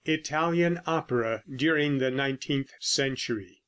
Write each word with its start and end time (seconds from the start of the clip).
ITALIAN 0.03 0.81
OPERA 0.87 1.43
DURING 1.57 1.99
THE 1.99 2.09
NINETEENTH 2.09 2.71
CENTURY. 2.79 3.59